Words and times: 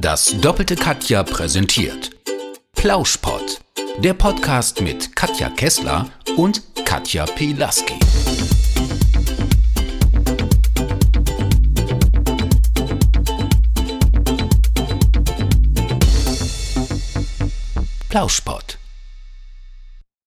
Das 0.00 0.34
doppelte 0.40 0.76
Katja 0.76 1.22
präsentiert 1.22 2.10
Plauschpott, 2.72 3.60
der 3.98 4.14
Podcast 4.14 4.80
mit 4.80 5.14
Katja 5.14 5.50
Kessler 5.50 6.08
und 6.38 6.62
Katja 6.86 7.26
Pilaski. 7.26 7.98
Plauschpott. 18.08 18.79